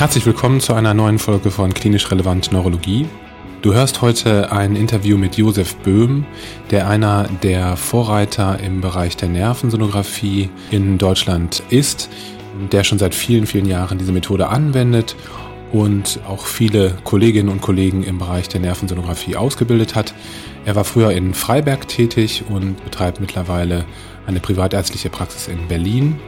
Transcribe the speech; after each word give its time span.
Herzlich 0.00 0.24
willkommen 0.24 0.60
zu 0.60 0.72
einer 0.72 0.94
neuen 0.94 1.18
Folge 1.18 1.50
von 1.50 1.74
Klinisch 1.74 2.10
Relevant 2.10 2.52
Neurologie. 2.52 3.06
Du 3.60 3.74
hörst 3.74 4.00
heute 4.00 4.50
ein 4.50 4.74
Interview 4.74 5.18
mit 5.18 5.36
Josef 5.36 5.76
Böhm, 5.76 6.24
der 6.70 6.88
einer 6.88 7.28
der 7.42 7.76
Vorreiter 7.76 8.58
im 8.60 8.80
Bereich 8.80 9.18
der 9.18 9.28
Nervensonographie 9.28 10.48
in 10.70 10.96
Deutschland 10.96 11.62
ist, 11.68 12.08
der 12.72 12.82
schon 12.82 12.98
seit 12.98 13.14
vielen, 13.14 13.44
vielen 13.44 13.66
Jahren 13.66 13.98
diese 13.98 14.12
Methode 14.12 14.48
anwendet 14.48 15.16
und 15.70 16.18
auch 16.26 16.46
viele 16.46 16.96
Kolleginnen 17.04 17.50
und 17.50 17.60
Kollegen 17.60 18.02
im 18.02 18.16
Bereich 18.16 18.48
der 18.48 18.62
Nervensonographie 18.62 19.36
ausgebildet 19.36 19.96
hat. 19.96 20.14
Er 20.64 20.76
war 20.76 20.84
früher 20.84 21.10
in 21.10 21.34
Freiberg 21.34 21.88
tätig 21.88 22.44
und 22.48 22.82
betreibt 22.84 23.20
mittlerweile 23.20 23.84
eine 24.26 24.40
privatärztliche 24.40 25.10
Praxis 25.10 25.46
in 25.46 25.68
Berlin 25.68 26.18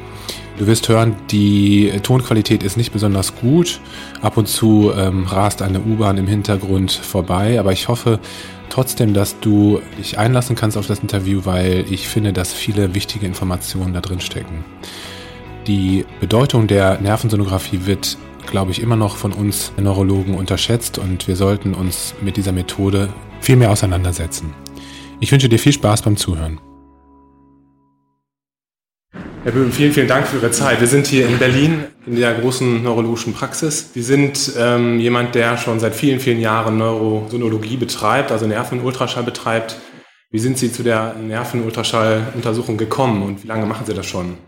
Du 0.59 0.67
wirst 0.67 0.89
hören, 0.89 1.17
die 1.31 1.93
Tonqualität 2.03 2.63
ist 2.63 2.77
nicht 2.77 2.93
besonders 2.93 3.35
gut. 3.37 3.81
Ab 4.21 4.37
und 4.37 4.49
zu 4.49 4.93
ähm, 4.97 5.27
rast 5.27 5.63
eine 5.63 5.81
U-Bahn 5.81 6.19
im 6.19 6.27
Hintergrund 6.27 6.93
vorbei, 6.93 7.59
aber 7.59 7.73
ich 7.73 7.89
hoffe 7.89 8.21
trotzdem, 8.69 9.15
dass 9.15 9.41
du 9.41 9.81
dich 9.99 10.19
einlassen 10.19 10.57
kannst 10.57 10.77
auf 10.77 10.87
das 10.87 11.01
Interview, 11.01 11.43
weil 11.45 11.85
ich 11.91 12.09
finde, 12.09 12.33
dass 12.33 12.53
viele 12.53 12.95
wichtige 12.95 13.27
Informationen 13.27 13.93
da 13.93 14.01
drin 14.01 14.21
stecken. 14.21 14.65
Die 15.67 16.05
Bedeutung 16.21 16.67
der 16.67 17.01
Nervensonographie 17.01 17.87
wird, 17.87 18.19
glaube 18.47 18.73
ich, 18.73 18.83
immer 18.83 18.97
noch 18.97 19.17
von 19.17 19.33
uns 19.33 19.73
Neurologen 19.77 20.35
unterschätzt 20.35 20.99
und 20.99 21.29
wir 21.29 21.37
sollten 21.37 21.75
uns 21.75 22.15
mit 22.21 22.37
dieser 22.37 22.53
Methode 22.53 23.09
viel 23.41 23.57
mehr 23.57 23.71
auseinandersetzen. 23.71 24.55
Ich 25.21 25.31
wünsche 25.31 25.49
dir 25.49 25.59
viel 25.59 25.73
Spaß 25.73 26.03
beim 26.03 26.17
Zuhören. 26.17 26.61
Herr 29.45 29.51
Böhm, 29.51 29.73
vielen, 29.73 29.93
vielen 29.93 30.07
Dank 30.07 30.29
für 30.29 30.37
Ihre 30.37 30.53
Zeit. 30.53 30.81
Wir 30.81 30.87
sind 30.87 31.09
hier 31.09 31.27
in 31.27 31.37
Berlin 31.37 31.87
in 32.07 32.15
der 32.15 32.33
großen 32.33 32.81
neurologischen 32.81 33.35
Praxis. 33.35 33.93
Sie 33.93 34.03
sind 34.03 34.53
ähm, 34.57 35.01
jemand, 35.01 35.35
der 35.35 35.59
schon 35.59 35.81
seit 35.81 35.97
vielen, 35.97 36.21
vielen 36.21 36.39
Jahren 36.39 36.79
Neurosonologie 36.79 37.77
betreibt, 37.77 38.31
also 38.31 38.47
Nervenultraschall 38.47 39.25
betreibt. 39.25 39.81
Wie 40.31 40.39
sind 40.39 40.59
Sie 40.59 40.71
zu 40.71 40.85
der 40.85 41.15
Nervenultraschalluntersuchung 41.15 42.77
gekommen 42.77 43.25
und 43.25 43.43
wie 43.43 43.49
lange 43.49 43.67
machen 43.67 43.85
Sie 43.85 43.95
das 43.95 44.07
schon? 44.07 44.39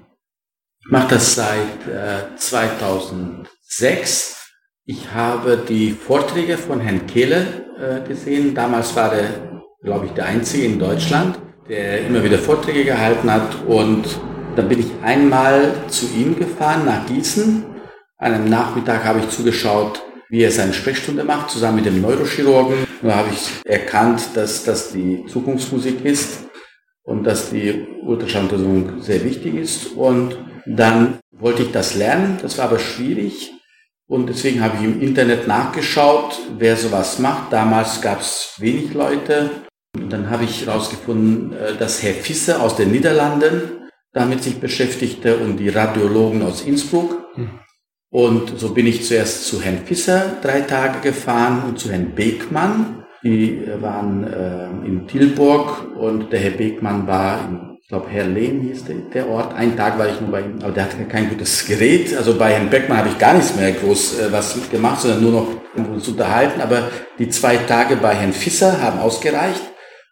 Ich 0.85 0.93
mache 0.93 1.09
das 1.09 1.35
seit 1.35 1.89
äh, 1.89 2.37
2006. 2.37 4.47
Ich 4.85 5.13
habe 5.13 5.59
die 5.69 5.91
Vorträge 5.91 6.57
von 6.57 6.79
Herrn 6.79 7.05
Kehle 7.09 7.65
äh, 7.81 8.07
gesehen. 8.07 8.55
Damals 8.55 8.95
war 8.95 9.13
er, 9.13 9.61
glaube 9.83 10.07
ich, 10.07 10.13
der 10.13 10.27
Einzige 10.27 10.67
in 10.67 10.79
Deutschland, 10.79 11.37
der 11.69 12.07
immer 12.07 12.23
wieder 12.23 12.39
Vorträge 12.39 12.85
gehalten 12.85 13.29
hat 13.29 13.57
und 13.67 14.07
dann 14.57 14.69
bin 14.69 14.81
ich 14.81 14.91
einmal 15.03 15.73
zu 15.89 16.07
ihm 16.07 16.37
gefahren 16.37 16.85
nach 16.85 17.07
Gießen. 17.07 17.65
An 18.19 18.33
einem 18.33 18.49
Nachmittag 18.49 19.05
habe 19.05 19.21
ich 19.21 19.29
zugeschaut, 19.29 20.03
wie 20.29 20.43
er 20.43 20.51
seine 20.51 20.73
Sprechstunde 20.73 21.25
macht, 21.25 21.51
zusammen 21.51 21.77
mit 21.77 21.87
dem 21.87 22.01
Neurochirurgen. 22.01 22.87
Da 23.03 23.17
habe 23.17 23.29
ich 23.33 23.51
erkannt, 23.65 24.31
dass 24.35 24.65
das 24.65 24.93
die 24.93 25.25
Zukunftsmusik 25.27 26.05
ist 26.05 26.45
und 27.03 27.25
dass 27.25 27.51
die 27.51 27.87
Ultraschalluntersuchung 28.03 29.03
sehr 29.03 29.25
wichtig 29.25 29.55
ist. 29.55 29.93
Und 29.97 30.37
dann 30.67 31.19
wollte 31.33 31.63
ich 31.63 31.73
das 31.73 31.95
lernen, 31.95 32.39
das 32.41 32.59
war 32.59 32.67
aber 32.67 32.79
schwierig. 32.79 33.53
Und 34.07 34.29
deswegen 34.29 34.63
habe 34.63 34.77
ich 34.79 34.85
im 34.85 35.01
Internet 35.01 35.49
nachgeschaut, 35.49 36.39
wer 36.59 36.77
sowas 36.77 37.19
macht. 37.19 37.53
Damals 37.53 38.01
gab 38.03 38.21
es 38.21 38.55
wenig 38.59 38.93
Leute. 38.93 39.51
Und 39.97 40.13
dann 40.13 40.29
habe 40.29 40.45
ich 40.45 40.67
herausgefunden, 40.67 41.53
äh, 41.53 41.77
dass 41.77 42.03
Herr 42.03 42.15
Fisser 42.15 42.63
aus 42.63 42.77
den 42.77 42.91
Niederlanden 42.91 43.74
damit 44.15 44.43
sich 44.43 44.61
beschäftigte 44.61 45.37
und 45.37 45.59
die 45.59 45.69
Radiologen 45.69 46.43
aus 46.43 46.63
Innsbruck. 46.63 47.25
Und 48.11 48.61
so 48.61 48.73
bin 48.73 48.87
ich 48.87 49.05
zuerst 49.05 49.49
zu 49.49 49.61
Herrn 49.61 49.85
Fisser 49.85 50.37
drei 50.41 50.61
Tage 50.61 51.01
gefahren 51.01 51.65
und 51.69 51.81
zu 51.81 51.91
Herrn 51.91 52.15
Beckmann. 52.15 53.05
Die 53.25 53.61
waren 53.81 54.25
äh, 54.25 54.87
in 54.87 55.09
Tilburg 55.09 55.97
und 55.97 56.33
der 56.33 56.39
Herr 56.39 56.53
Beckmann 56.53 57.07
war 57.09 57.41
in, 57.49 57.79
ich 57.81 57.89
glaube, 57.89 58.07
Herr 58.11 58.27
Lehn 58.27 58.61
hieß 58.61 58.85
der, 58.85 58.97
der, 59.13 59.29
Ort. 59.29 59.55
Ein 59.55 59.77
Tag 59.77 59.99
war 59.99 60.09
ich 60.09 60.21
nur 60.21 60.31
bei 60.31 60.43
ihm, 60.43 60.59
aber 60.63 60.71
der 60.71 60.85
hatte 60.85 61.05
kein 61.09 61.29
gutes 61.29 61.67
Gerät. 61.67 62.17
Also 62.17 62.39
bei 62.39 62.53
Herrn 62.53 62.71
Beckmann 62.71 62.99
habe 62.99 63.09
ich 63.09 63.19
gar 63.19 63.35
nichts 63.35 63.57
mehr 63.57 63.73
groß 63.73 64.21
äh, 64.21 64.33
was 64.33 64.71
gemacht, 64.71 65.01
sondern 65.01 65.23
nur 65.23 65.33
noch 65.33 65.49
uns 65.89 66.07
unterhalten. 66.07 66.61
Aber 66.61 66.89
die 67.19 67.31
zwei 67.31 67.57
Tage 67.57 67.97
bei 67.97 68.15
Herrn 68.15 68.33
Fisser 68.33 68.81
haben 68.81 69.01
ausgereicht, 69.01 69.63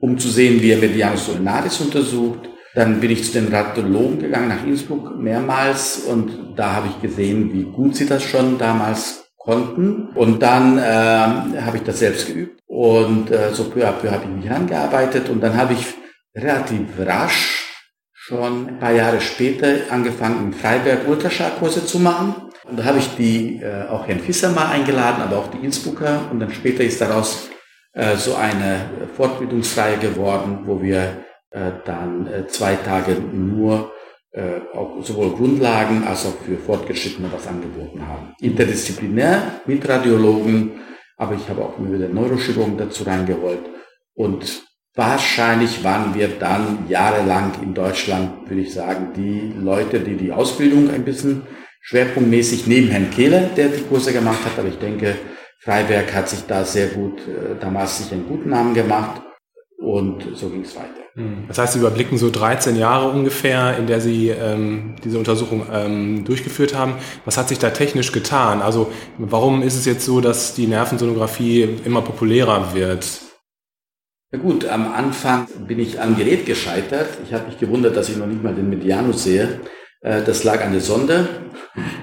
um 0.00 0.18
zu 0.18 0.28
sehen, 0.28 0.60
wie 0.60 0.72
er 0.72 0.78
Medianus 0.78 1.28
ulnaris 1.28 1.80
untersucht, 1.80 2.48
dann 2.74 3.00
bin 3.00 3.10
ich 3.10 3.24
zu 3.24 3.32
den 3.32 3.52
Radiologen 3.52 4.18
gegangen 4.18 4.48
nach 4.48 4.64
Innsbruck 4.64 5.18
mehrmals 5.18 5.98
und 5.98 6.54
da 6.56 6.72
habe 6.72 6.88
ich 6.88 7.02
gesehen, 7.02 7.52
wie 7.52 7.64
gut 7.64 7.96
sie 7.96 8.06
das 8.06 8.22
schon 8.22 8.58
damals 8.58 9.30
konnten. 9.36 10.08
Und 10.14 10.42
dann 10.42 10.78
äh, 10.78 10.82
habe 10.82 11.76
ich 11.76 11.82
das 11.82 11.98
selbst 11.98 12.28
geübt 12.28 12.60
und 12.66 13.30
äh, 13.30 13.52
so 13.52 13.64
peu 13.64 13.86
à 13.86 13.92
peu 13.92 14.10
habe 14.10 14.24
ich 14.24 14.44
mich 14.44 14.50
angearbeitet 14.50 15.28
und 15.28 15.40
dann 15.42 15.56
habe 15.56 15.74
ich 15.74 15.94
relativ 16.34 16.86
rasch 16.98 17.68
schon 18.14 18.68
ein 18.68 18.78
paar 18.78 18.92
Jahre 18.92 19.20
später 19.20 19.66
angefangen, 19.90 20.46
in 20.46 20.52
Freiberg 20.54 21.08
Ultraschallkurse 21.08 21.84
zu 21.84 21.98
machen. 21.98 22.34
Und 22.64 22.78
da 22.78 22.84
habe 22.84 22.98
ich 22.98 23.16
die 23.16 23.60
äh, 23.60 23.88
auch 23.88 24.06
Herrn 24.06 24.20
Fisser 24.20 24.52
mal 24.52 24.70
eingeladen, 24.70 25.20
aber 25.22 25.38
auch 25.38 25.50
die 25.50 25.64
Innsbrucker. 25.64 26.20
Und 26.30 26.38
dann 26.38 26.52
später 26.52 26.84
ist 26.84 27.00
daraus 27.00 27.50
äh, 27.94 28.14
so 28.16 28.36
eine 28.36 28.88
Fortbildungsreihe 29.16 29.98
geworden, 29.98 30.60
wo 30.66 30.80
wir 30.80 31.24
äh, 31.52 31.72
dann 31.84 32.26
äh, 32.28 32.46
zwei 32.46 32.76
Tage 32.76 33.12
nur 33.12 33.92
äh, 34.30 34.60
auch 34.72 35.04
sowohl 35.04 35.32
Grundlagen 35.32 36.02
als 36.04 36.24
auch 36.24 36.34
für 36.46 36.56
Fortgeschrittene 36.56 37.28
was 37.30 37.46
angeboten 37.46 38.00
haben. 38.08 38.34
Interdisziplinär 38.40 39.60
mit 39.66 39.86
Radiologen, 39.86 40.80
aber 41.18 41.34
ich 41.34 41.46
habe 41.50 41.62
auch 41.62 41.78
immer 41.78 41.92
wieder 41.92 42.08
Neurochirurgen 42.08 42.78
dazu 42.78 43.04
reingeholt. 43.04 43.60
Und 44.14 44.62
wahrscheinlich 44.94 45.84
waren 45.84 46.14
wir 46.14 46.28
dann 46.38 46.86
jahrelang 46.88 47.52
in 47.62 47.74
Deutschland, 47.74 48.48
würde 48.48 48.62
ich 48.62 48.72
sagen, 48.72 49.12
die 49.14 49.52
Leute, 49.62 50.00
die 50.00 50.16
die 50.16 50.32
Ausbildung 50.32 50.88
ein 50.88 51.04
bisschen 51.04 51.42
schwerpunktmäßig 51.82 52.66
neben 52.66 52.88
Herrn 52.88 53.10
Kehle, 53.10 53.50
der 53.58 53.68
die 53.68 53.82
Kurse 53.82 54.14
gemacht 54.14 54.42
hat, 54.46 54.58
aber 54.58 54.68
ich 54.68 54.78
denke, 54.78 55.16
Freiberg 55.58 56.14
hat 56.14 56.30
sich 56.30 56.46
da 56.46 56.64
sehr 56.64 56.88
gut, 56.88 57.20
damals 57.60 57.98
sich 57.98 58.10
einen 58.12 58.26
guten 58.26 58.48
Namen 58.48 58.72
gemacht 58.72 59.20
und 59.92 60.24
so 60.34 60.48
ging 60.48 60.62
es 60.62 60.74
weiter. 60.74 60.88
Hm. 61.14 61.44
Das 61.46 61.58
heißt, 61.58 61.74
Sie 61.74 61.78
überblicken 61.80 62.16
so 62.16 62.30
13 62.30 62.76
Jahre 62.76 63.10
ungefähr, 63.10 63.76
in 63.76 63.86
der 63.86 64.00
Sie 64.00 64.30
ähm, 64.30 64.96
diese 65.04 65.18
Untersuchung 65.18 65.66
ähm, 65.70 66.24
durchgeführt 66.24 66.74
haben. 66.74 66.94
Was 67.26 67.36
hat 67.36 67.50
sich 67.50 67.58
da 67.58 67.68
technisch 67.70 68.10
getan? 68.10 68.62
Also 68.62 68.90
warum 69.18 69.62
ist 69.62 69.76
es 69.76 69.84
jetzt 69.84 70.06
so, 70.06 70.22
dass 70.22 70.54
die 70.54 70.66
Nervensonographie 70.66 71.68
immer 71.84 72.00
populärer 72.00 72.74
wird? 72.74 73.06
Na 74.30 74.38
gut, 74.38 74.64
am 74.64 74.90
Anfang 74.94 75.46
bin 75.68 75.78
ich 75.78 76.00
am 76.00 76.16
Gerät 76.16 76.46
gescheitert. 76.46 77.08
Ich 77.26 77.34
habe 77.34 77.48
mich 77.48 77.58
gewundert, 77.58 77.94
dass 77.94 78.08
ich 78.08 78.16
noch 78.16 78.26
nicht 78.26 78.42
mal 78.42 78.54
den 78.54 78.70
Medianus 78.70 79.24
sehe. 79.24 79.60
Äh, 80.00 80.22
das 80.22 80.42
lag 80.42 80.64
an 80.64 80.72
der 80.72 80.80
Sonde. 80.80 81.28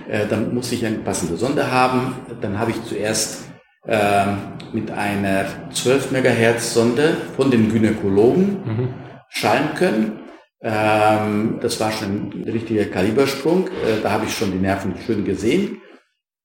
Äh, 0.08 0.28
dann 0.28 0.54
musste 0.54 0.76
ich 0.76 0.86
eine 0.86 1.00
passende 1.00 1.38
Sonde 1.38 1.72
haben. 1.72 2.14
Dann 2.40 2.60
habe 2.60 2.70
ich 2.70 2.84
zuerst 2.86 3.49
mit 3.85 4.91
einer 4.91 5.45
12 5.72 6.12
MHz 6.12 6.73
Sonde 6.73 7.16
von 7.35 7.50
den 7.50 7.72
Gynäkologen 7.72 8.45
mhm. 8.66 8.94
schallen 9.29 9.73
können. 9.75 10.19
Ähm, 10.62 11.59
das 11.62 11.79
war 11.79 11.91
schon 11.91 12.31
ein 12.34 12.44
richtiger 12.50 12.85
Kalibersprung. 12.85 13.67
Äh, 13.67 14.01
da 14.03 14.12
habe 14.12 14.25
ich 14.25 14.34
schon 14.35 14.51
die 14.51 14.57
Nerven 14.57 14.94
schön 15.06 15.23
gesehen. 15.23 15.81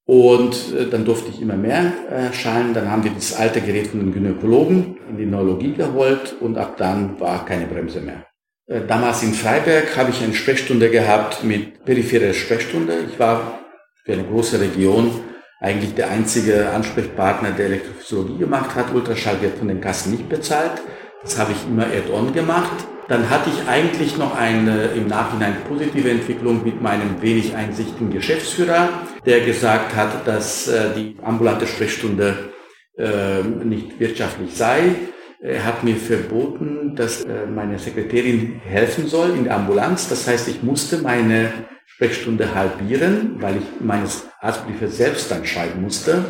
Und 0.06 0.74
äh, 0.74 0.88
dann 0.88 1.04
durfte 1.04 1.30
ich 1.30 1.40
immer 1.40 1.56
mehr 1.56 1.92
äh, 2.10 2.32
schallen. 2.32 2.74
Dann 2.74 2.90
haben 2.90 3.02
wir 3.02 3.10
das 3.10 3.34
alte 3.34 3.60
Gerät 3.60 3.88
von 3.88 4.00
den 4.00 4.12
Gynäkologen 4.12 4.98
in 5.08 5.16
die 5.16 5.26
Neurologie 5.26 5.72
geholt 5.72 6.36
und 6.40 6.58
ab 6.58 6.76
dann 6.76 7.18
war 7.18 7.44
keine 7.44 7.66
Bremse 7.66 8.00
mehr. 8.00 8.26
Damals 8.66 9.22
in 9.22 9.34
Freiberg 9.34 9.94
habe 9.94 10.08
ich 10.08 10.22
eine 10.22 10.32
Sprechstunde 10.32 10.88
gehabt 10.88 11.44
mit 11.44 11.84
peripherer 11.84 12.32
Sprechstunde. 12.32 12.94
Ich 13.10 13.18
war 13.18 13.58
für 14.04 14.14
eine 14.14 14.24
große 14.24 14.58
Region 14.58 15.20
eigentlich 15.64 15.94
der 15.94 16.10
einzige 16.10 16.70
Ansprechpartner, 16.70 17.52
der 17.52 17.66
Elektrophysiologie 17.66 18.38
gemacht 18.38 18.74
hat. 18.74 18.94
Ultraschall 18.94 19.40
wird 19.40 19.58
von 19.58 19.68
den 19.68 19.80
Kassen 19.80 20.12
nicht 20.12 20.28
bezahlt. 20.28 20.82
Das 21.22 21.38
habe 21.38 21.52
ich 21.52 21.66
immer 21.66 21.86
add-on 21.86 22.34
gemacht. 22.34 22.86
Dann 23.08 23.28
hatte 23.30 23.50
ich 23.50 23.68
eigentlich 23.68 24.16
noch 24.18 24.36
eine 24.36 24.86
im 24.94 25.08
Nachhinein 25.08 25.56
positive 25.66 26.10
Entwicklung 26.10 26.64
mit 26.64 26.82
meinem 26.82 27.20
wenig 27.20 27.54
einsichtigen 27.54 28.10
Geschäftsführer, 28.10 28.88
der 29.26 29.40
gesagt 29.40 29.94
hat, 29.96 30.26
dass 30.26 30.68
äh, 30.68 30.94
die 30.96 31.16
ambulante 31.22 31.66
Sprechstunde 31.66 32.50
äh, 32.98 33.42
nicht 33.42 33.98
wirtschaftlich 34.00 34.54
sei. 34.54 34.94
Er 35.40 35.64
hat 35.64 35.84
mir 35.84 35.96
verboten, 35.96 36.94
dass 36.96 37.22
äh, 37.22 37.46
meine 37.46 37.78
Sekretärin 37.78 38.60
helfen 38.64 39.06
soll 39.06 39.30
in 39.30 39.44
der 39.44 39.56
Ambulanz. 39.56 40.08
Das 40.08 40.26
heißt, 40.26 40.48
ich 40.48 40.62
musste 40.62 40.98
meine 40.98 41.52
Sprechstunde 41.94 42.54
halbieren, 42.54 43.36
weil 43.38 43.56
ich 43.58 43.80
meines 43.80 44.24
Arztbriefe 44.40 44.88
selbst 44.88 45.30
dann 45.30 45.46
schreiben 45.46 45.82
musste. 45.82 46.24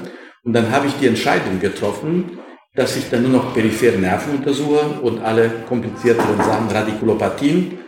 Und 0.45 0.53
dann 0.53 0.71
habe 0.71 0.87
ich 0.87 0.95
die 1.01 1.07
Entscheidung 1.07 1.59
getroffen, 1.59 2.39
dass 2.75 2.97
ich 2.97 3.09
dann 3.09 3.23
nur 3.23 3.31
noch 3.31 3.55
periphere 3.55 3.97
Nerven 3.97 4.37
untersuche 4.37 5.01
und 5.01 5.23
alle 5.23 5.49
komplizierteren 5.69 6.37
Sachen, 6.37 6.69
Radikulopathien, 6.71 7.79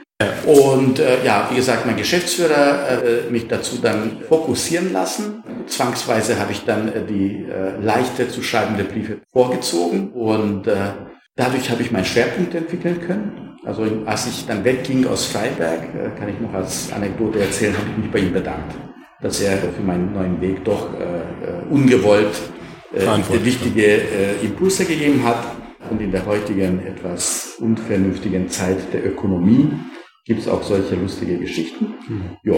Und 0.46 0.98
äh, 0.98 1.22
ja, 1.24 1.48
wie 1.50 1.56
gesagt, 1.56 1.84
mein 1.84 1.96
Geschäftsführer 1.96 3.02
äh, 3.04 3.30
mich 3.30 3.48
dazu 3.48 3.76
dann 3.82 4.22
fokussieren 4.26 4.92
lassen. 4.92 5.42
Zwangsweise 5.66 6.38
habe 6.38 6.52
ich 6.52 6.64
dann 6.64 6.88
äh, 6.88 7.04
die 7.04 7.44
äh, 7.44 7.78
leichter 7.82 8.30
zu 8.30 8.42
schreibende 8.42 8.84
Briefe 8.84 9.18
vorgezogen 9.30 10.12
und 10.12 10.68
äh, 10.68 10.92
dadurch 11.34 11.68
habe 11.70 11.82
ich 11.82 11.90
meinen 11.90 12.06
Schwerpunkt 12.06 12.54
entwickeln 12.54 13.00
können. 13.00 13.45
Also 13.66 13.84
als 14.06 14.28
ich 14.28 14.46
dann 14.46 14.64
wegging 14.64 15.06
aus 15.08 15.26
Freiberg, 15.26 15.82
äh, 15.82 16.16
kann 16.16 16.28
ich 16.28 16.40
noch 16.40 16.54
als 16.54 16.92
Anekdote 16.92 17.40
erzählen, 17.40 17.76
habe 17.76 17.86
ich 17.90 18.04
mich 18.04 18.12
bei 18.12 18.20
ihm 18.20 18.32
bedankt, 18.32 18.76
dass 19.20 19.40
er 19.40 19.58
für 19.58 19.82
meinen 19.82 20.12
neuen 20.12 20.40
Weg 20.40 20.64
doch 20.64 20.94
äh, 20.94 21.04
äh 21.04 21.68
ungewollt 21.68 22.34
äh, 22.94 23.44
wichtige 23.44 23.84
äh, 23.84 24.44
Impulse 24.44 24.84
gegeben 24.84 25.24
hat. 25.24 25.44
Und 25.90 26.00
in 26.00 26.12
der 26.12 26.26
heutigen 26.26 26.84
etwas 26.84 27.56
unvernünftigen 27.60 28.48
Zeit 28.48 28.92
der 28.92 29.04
Ökonomie 29.04 29.68
gibt 30.24 30.40
es 30.40 30.48
auch 30.48 30.62
solche 30.62 30.94
lustige 30.94 31.38
Geschichten. 31.38 31.94
Mhm. 32.08 32.36
Ja. 32.42 32.54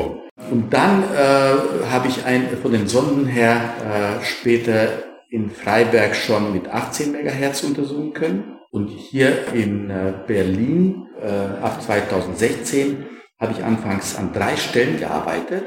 Und 0.51 0.73
dann 0.73 1.03
äh, 1.03 1.87
habe 1.91 2.09
ich 2.09 2.25
ein, 2.25 2.49
von 2.63 2.73
den 2.73 2.87
Sonden 2.87 3.27
her 3.27 3.75
äh, 4.21 4.25
später 4.25 4.89
in 5.31 5.51
Freiberg 5.51 6.15
schon 6.15 6.53
mit 6.53 6.69
18 6.69 7.13
Megahertz 7.13 7.63
untersuchen 7.65 8.13
können. 8.13 8.58
Und 8.71 8.89
hier 8.89 9.53
in 9.55 9.91
äh, 9.91 10.13
Berlin 10.27 11.07
äh, 11.21 11.29
ab 11.63 11.83
2016 11.83 13.07
habe 13.41 13.53
ich 13.53 13.65
anfangs 13.65 14.17
an 14.17 14.33
drei 14.33 14.57
Stellen 14.57 14.99
gearbeitet, 14.99 15.65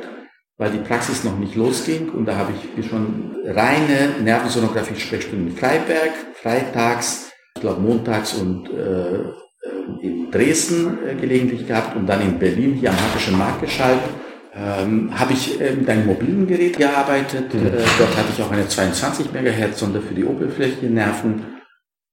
weil 0.58 0.72
die 0.72 0.78
Praxis 0.80 1.24
noch 1.24 1.38
nicht 1.38 1.56
losging. 1.56 2.10
Und 2.10 2.26
da 2.26 2.36
habe 2.36 2.54
ich 2.76 2.86
schon 2.88 3.36
reine 3.46 4.16
Nervensonographie-Sprechstunden 4.24 5.48
in 5.48 5.56
Freiberg, 5.56 6.12
freitags, 6.36 7.32
ich 7.56 7.62
glaube 7.62 7.82
montags 7.82 8.36
und 8.36 8.70
äh, 8.70 9.20
in 10.02 10.30
Dresden 10.32 10.98
äh, 11.08 11.16
gelegentlich 11.16 11.68
gehabt 11.68 11.96
und 11.96 12.08
dann 12.08 12.22
in 12.22 12.38
Berlin 12.38 12.74
hier 12.74 12.92
am 12.92 12.98
Hackischen 12.98 13.38
Markt 13.38 13.62
geschaltet. 13.62 14.10
Ähm, 14.54 15.18
habe 15.18 15.34
ich 15.34 15.62
äh, 15.62 15.72
mit 15.72 15.90
einem 15.90 16.06
mobilen 16.06 16.46
Gerät 16.46 16.78
gearbeitet. 16.78 17.54
Mhm. 17.54 17.68
Äh, 17.68 17.72
dort 17.98 18.18
hatte 18.18 18.28
ich 18.36 18.44
auch 18.44 18.52
eine 18.52 18.68
22 18.68 19.32
MHz 19.32 19.80
Sonde 19.80 20.02
für 20.02 20.14
die 20.14 20.26
Oberflächennerven. 20.26 21.51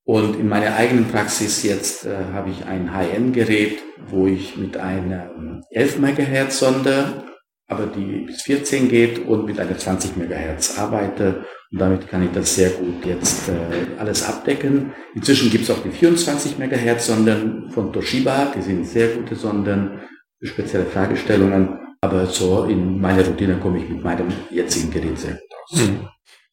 Und 0.08 0.40
in 0.40 0.48
meiner 0.48 0.74
eigenen 0.74 1.04
Praxis 1.04 1.62
jetzt 1.64 2.06
äh, 2.06 2.16
habe 2.32 2.48
ich 2.48 2.64
ein 2.64 2.94
High-End-Gerät, 2.94 3.82
wo 4.06 4.26
ich 4.26 4.56
mit 4.56 4.78
einer 4.78 5.30
11 5.70 5.98
MHz 5.98 6.58
Sonde, 6.58 7.24
aber 7.66 7.84
die 7.84 8.24
bis 8.24 8.40
14 8.40 8.88
geht 8.88 9.26
und 9.26 9.44
mit 9.44 9.60
einer 9.60 9.76
20 9.76 10.16
MHz 10.16 10.78
arbeite 10.78 11.44
und 11.70 11.78
damit 11.78 12.08
kann 12.08 12.22
ich 12.22 12.30
das 12.32 12.54
sehr 12.54 12.70
gut 12.70 13.04
jetzt 13.04 13.50
äh, 13.50 13.98
alles 13.98 14.26
abdecken. 14.26 14.94
Inzwischen 15.14 15.50
gibt 15.50 15.64
es 15.64 15.70
auch 15.70 15.82
die 15.82 15.90
24 15.90 16.58
MHz 16.58 17.06
Sonden 17.06 17.70
von 17.70 17.92
Toshiba, 17.92 18.50
die 18.56 18.62
sind 18.62 18.86
sehr 18.86 19.08
gute 19.08 19.34
Sonden 19.34 20.00
für 20.40 20.46
spezielle 20.46 20.86
Fragestellungen. 20.86 21.80
Aber 22.00 22.24
so 22.24 22.64
in 22.64 22.98
meiner 22.98 23.26
Routine 23.26 23.58
komme 23.58 23.80
ich 23.80 23.90
mit 23.90 24.02
meinem 24.02 24.28
jetzigen 24.48 24.90
Gerät 24.90 25.18
sehr 25.18 25.32
gut 25.32 25.50
aus. 25.64 25.80
Hm. 25.80 26.08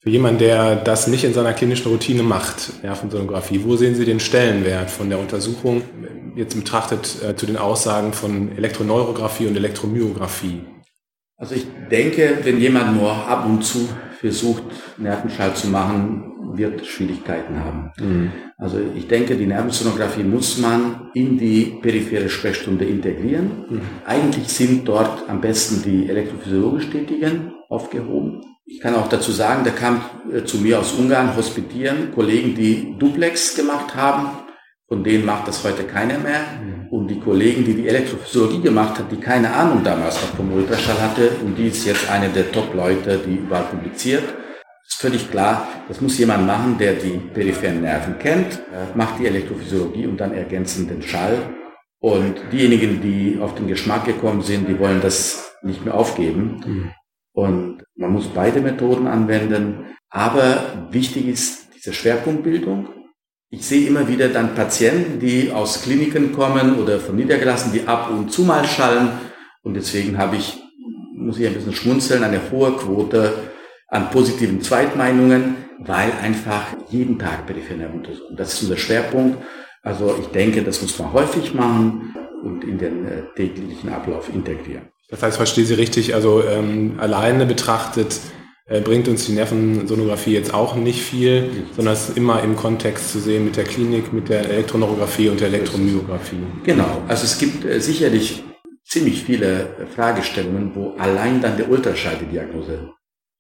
Für 0.06 0.12
jemanden, 0.12 0.38
der 0.38 0.76
das 0.76 1.08
nicht 1.08 1.24
in 1.24 1.34
seiner 1.34 1.54
klinischen 1.54 1.92
Routine 1.92 2.22
macht, 2.22 2.84
Nervensonographie, 2.84 3.62
wo 3.64 3.76
sehen 3.76 3.96
Sie 3.96 4.06
den 4.06 4.20
Stellenwert 4.20 4.92
von 4.92 5.10
der 5.10 5.18
Untersuchung 5.18 5.82
jetzt 6.36 6.56
betrachtet 6.56 7.24
äh, 7.24 7.36
zu 7.36 7.48
den 7.48 7.58
Aussagen 7.58 8.14
von 8.14 8.56
Elektroneurographie 8.56 9.48
und 9.48 9.56
Elektromyographie? 9.56 10.62
Also 11.38 11.56
ich 11.56 11.66
denke, 11.90 12.38
wenn 12.44 12.60
jemand 12.60 12.96
nur 12.96 13.14
ab 13.14 13.48
und 13.48 13.64
zu 13.64 13.90
versucht, 14.20 14.62
Nervenschall 15.00 15.56
zu 15.56 15.70
machen, 15.70 16.35
wird 16.58 16.86
Schwierigkeiten 16.86 17.64
haben. 17.64 17.92
Mhm. 18.00 18.32
Also 18.58 18.80
ich 18.96 19.08
denke, 19.08 19.36
die 19.36 19.48
Nervensonographie 19.48 20.24
muss 20.24 20.58
man 20.58 21.10
in 21.14 21.38
die 21.38 21.78
periphere 21.82 22.30
Sprechstunde 22.30 22.86
integrieren. 22.86 23.66
Mhm. 23.70 23.82
Eigentlich 24.06 24.48
sind 24.48 24.88
dort 24.88 25.30
am 25.30 25.42
besten 25.42 25.82
die 25.84 26.10
elektrophysiologisch 26.10 26.90
Tätigen 26.90 27.54
aufgehoben. 27.70 28.42
Ich 28.68 28.80
kann 28.80 28.96
auch 28.96 29.08
dazu 29.08 29.32
sagen, 29.32 29.64
da 29.64 29.72
kam 29.72 30.02
äh, 30.34 30.44
zu 30.44 30.58
mir 30.58 30.80
aus 30.80 30.94
Ungarn 30.94 31.36
hospitieren 31.36 32.12
Kollegen, 32.14 32.56
die 32.56 32.96
Duplex 32.98 33.56
gemacht 33.56 33.96
haben. 33.96 34.30
Von 34.88 35.04
denen 35.04 35.26
macht 35.26 35.48
das 35.48 35.64
heute 35.64 35.84
keiner 35.84 36.18
mehr. 36.20 36.42
Mhm. 36.64 36.88
Und 36.90 37.08
die 37.08 37.20
Kollegen, 37.20 37.66
die 37.66 37.74
die 37.74 37.88
Elektrophysiologie 37.88 38.62
gemacht 38.62 38.98
hat, 39.00 39.12
die 39.12 39.18
keine 39.18 39.54
Ahnung 39.54 39.84
damals 39.84 40.16
noch 40.16 40.36
vom 40.36 40.54
Ultraschall 40.54 41.02
hatte, 41.02 41.32
und 41.44 41.58
die 41.58 41.68
ist 41.68 41.86
jetzt 41.86 42.10
eine 42.10 42.30
der 42.30 42.52
Top-Leute, 42.52 43.20
die 43.26 43.36
überall 43.36 43.66
publiziert. 43.66 44.24
Ist 44.88 45.02
völlig 45.02 45.32
klar, 45.32 45.68
das 45.88 46.00
muss 46.00 46.18
jemand 46.18 46.46
machen, 46.46 46.78
der 46.78 46.94
die 46.94 47.20
peripheren 47.34 47.82
Nerven 47.82 48.20
kennt, 48.20 48.62
macht 48.96 49.20
die 49.20 49.26
Elektrophysiologie 49.26 50.06
und 50.06 50.18
dann 50.18 50.34
ergänzend 50.34 50.90
den 50.92 51.02
Schall. 51.02 51.56
Und 52.00 52.36
diejenigen, 52.52 53.02
die 53.02 53.40
auf 53.42 53.56
den 53.56 53.68
Geschmack 53.68 54.06
gekommen 54.06 54.42
sind, 54.42 54.70
die 54.70 54.78
wollen 54.78 55.02
das 55.02 55.56
nicht 55.64 55.84
mehr 55.84 55.96
aufgeben. 55.96 56.62
Mhm. 56.66 56.92
Und 57.34 57.84
man 57.96 58.12
muss 58.12 58.28
beide 58.28 58.62
Methoden 58.62 59.08
anwenden. 59.08 59.88
Aber 60.10 60.88
wichtig 60.92 61.28
ist 61.28 61.70
diese 61.76 61.92
Schwerpunktbildung. 61.92 62.90
Ich 63.50 63.66
sehe 63.66 63.88
immer 63.88 64.08
wieder 64.08 64.30
dann 64.30 64.54
Patienten, 64.54 65.20
die 65.20 65.52
aus 65.52 65.82
Kliniken 65.82 66.32
kommen 66.32 66.78
oder 66.80 67.00
von 67.00 67.16
niedergelassen, 67.16 67.74
die 67.74 67.88
ab 67.88 68.12
und 68.12 68.32
zu 68.32 68.44
mal 68.44 68.66
schallen. 68.66 69.10
Und 69.64 69.74
deswegen 69.74 70.18
habe 70.18 70.36
ich, 70.36 70.62
muss 71.16 71.40
ich 71.40 71.48
ein 71.48 71.56
bisschen 71.56 71.74
schmunzeln, 71.74 72.24
eine 72.24 72.52
hohe 72.52 72.74
Quote 72.74 73.34
an 73.88 74.10
positiven 74.10 74.62
Zweitmeinungen, 74.62 75.56
weil 75.80 76.12
einfach 76.22 76.68
jeden 76.90 77.20
Tag 77.20 77.46
periphere 77.46 77.88
untersuchen. 77.90 78.36
Das 78.36 78.54
ist 78.54 78.64
unser 78.64 78.78
Schwerpunkt. 78.78 79.38
Also 79.84 80.16
ich 80.20 80.28
denke, 80.28 80.64
das 80.64 80.82
muss 80.82 80.98
man 80.98 81.14
häufig 81.14 81.54
machen 81.54 82.16
und 82.44 82.64
in 82.64 82.78
den 82.78 83.06
äh, 83.06 83.22
täglichen 83.36 83.90
Ablauf 83.90 84.34
integrieren. 84.34 84.90
Das 85.10 85.22
heißt, 85.22 85.38
verstehe 85.38 85.66
Sie 85.66 85.76
richtig, 85.76 86.16
also 86.16 86.44
ähm, 86.44 86.96
alleine 86.98 87.46
betrachtet 87.46 88.20
äh, 88.68 88.82
bringt 88.82 89.08
uns 89.08 89.28
die 89.28 89.34
Nervensonographie 89.34 90.34
jetzt 90.34 90.52
auch 90.52 90.76
nicht 90.76 91.04
viel, 91.04 91.44
nicht. 91.44 91.76
sondern 91.76 91.94
es 91.94 92.10
ist 92.10 92.18
immer 92.18 92.42
im 92.42 92.56
Kontext 92.56 93.12
zu 93.12 93.20
sehen 93.20 93.46
mit 93.46 93.58
der 93.58 93.66
Klinik, 93.66 94.12
mit 94.12 94.30
der 94.30 94.50
Elektroneurographie 94.50 95.30
und 95.30 95.40
der 95.40 95.50
Elektromyographie. 95.50 96.40
Genau, 96.64 97.04
also 97.08 97.26
es 97.26 97.38
gibt 97.38 97.64
äh, 97.64 97.80
sicherlich 97.80 98.44
ziemlich 98.84 99.24
viele 99.24 99.88
Fragestellungen, 99.96 100.72
wo 100.74 100.96
allein 100.98 101.42
dann 101.42 101.58
der 101.58 101.70
Ultraschall 101.70 102.16
die 102.20 102.26
Diagnose. 102.26 102.90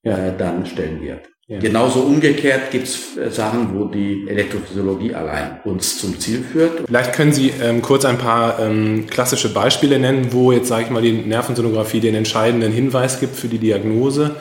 Äh, 0.05 0.37
dann 0.37 0.65
stellen 0.65 1.01
wird. 1.01 1.27
Ja. 1.47 1.59
Genauso 1.59 1.99
umgekehrt 1.99 2.71
gibt 2.71 2.87
es 2.87 3.17
äh, 3.17 3.29
Sachen, 3.29 3.77
wo 3.77 3.85
die 3.85 4.25
Elektrophysiologie 4.27 5.13
allein 5.13 5.59
uns 5.63 5.99
zum 5.99 6.19
Ziel 6.19 6.43
führt. 6.43 6.85
Vielleicht 6.87 7.13
können 7.13 7.33
Sie 7.33 7.51
ähm, 7.61 7.83
kurz 7.83 8.03
ein 8.05 8.17
paar 8.17 8.59
ähm, 8.59 9.05
klassische 9.07 9.53
Beispiele 9.53 9.99
nennen, 9.99 10.31
wo 10.31 10.51
jetzt, 10.51 10.69
sage 10.69 10.85
ich 10.85 10.89
mal, 10.89 11.03
die 11.03 11.11
Nervensonographie 11.11 11.99
den 11.99 12.15
entscheidenden 12.15 12.71
Hinweis 12.71 13.19
gibt 13.19 13.35
für 13.35 13.47
die 13.47 13.59
Diagnose. 13.59 14.37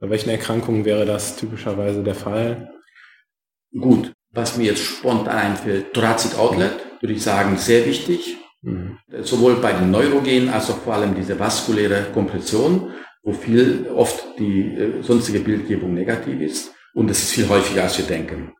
Bei 0.00 0.08
welchen 0.08 0.30
Erkrankungen 0.30 0.86
wäre 0.86 1.04
das 1.04 1.36
typischerweise 1.36 2.02
der 2.02 2.14
Fall? 2.14 2.70
Gut, 3.78 4.12
was 4.30 4.56
mir 4.56 4.64
jetzt 4.64 4.82
spontan 4.82 5.36
einfällt, 5.36 5.92
Thoracic 5.92 6.38
Outlet, 6.38 6.72
würde 7.00 7.14
ich 7.14 7.22
sagen, 7.22 7.58
sehr 7.58 7.84
wichtig. 7.84 8.36
Mhm. 8.62 8.98
Sowohl 9.22 9.56
bei 9.56 9.72
den 9.72 9.90
Neurogenen 9.90 10.48
als 10.48 10.70
auch 10.70 10.78
vor 10.78 10.94
allem 10.94 11.14
diese 11.14 11.38
vaskuläre 11.38 12.06
Kompression 12.14 12.94
wo 13.26 13.32
viel 13.32 13.88
oft 13.92 14.38
die 14.38 14.60
äh, 14.76 15.02
sonstige 15.02 15.40
Bildgebung 15.40 15.92
negativ 15.92 16.40
ist. 16.40 16.72
Und 16.94 17.10
es 17.10 17.24
ist 17.24 17.32
viel 17.32 17.48
häufiger, 17.48 17.82
als 17.82 17.98
wir 17.98 18.06
denken. 18.06 18.52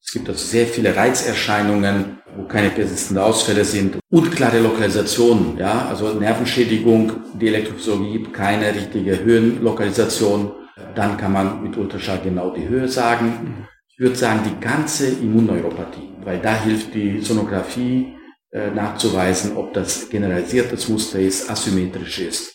Es 0.00 0.12
gibt 0.12 0.28
also 0.28 0.44
sehr 0.44 0.66
viele 0.66 0.96
Reizerscheinungen, 0.96 2.18
wo 2.36 2.44
keine 2.44 2.70
persistenten 2.70 3.22
Ausfälle 3.22 3.64
sind. 3.64 3.98
Unklare 4.10 4.60
Lokalisationen, 4.60 5.58
ja, 5.58 5.86
also 5.88 6.14
Nervenschädigung, 6.14 7.12
die 7.38 7.48
Elektrophysiologie 7.48 8.12
gibt 8.18 8.32
keine 8.32 8.72
richtige 8.74 9.24
Höhenlokalisation. 9.24 10.52
Dann 10.94 11.16
kann 11.16 11.32
man 11.32 11.62
mit 11.62 11.76
Ultraschall 11.76 12.20
genau 12.22 12.50
die 12.50 12.68
Höhe 12.68 12.88
sagen. 12.88 13.66
Ich 13.88 13.98
würde 13.98 14.16
sagen, 14.16 14.40
die 14.44 14.64
ganze 14.64 15.08
Immunneuropathie, 15.08 16.10
weil 16.24 16.38
da 16.38 16.62
hilft 16.62 16.94
die 16.94 17.20
Sonographie 17.20 18.14
äh, 18.50 18.70
nachzuweisen, 18.70 19.56
ob 19.56 19.74
das 19.74 20.08
generalisiertes 20.08 20.88
Muster 20.88 21.18
ist, 21.18 21.50
asymmetrisch 21.50 22.20
ist 22.20 22.52